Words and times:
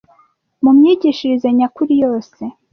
Mu 0.63 0.71
myigishirize 0.77 1.47
nyakuri 1.57 1.93
yose 2.03 2.41